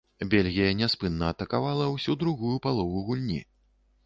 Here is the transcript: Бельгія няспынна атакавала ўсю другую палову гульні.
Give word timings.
Бельгія 0.31 0.69
няспынна 0.79 1.29
атакавала 1.33 1.85
ўсю 1.93 2.17
другую 2.25 2.57
палову 2.65 3.05
гульні. 3.13 3.39